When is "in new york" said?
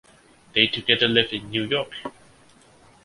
1.31-1.91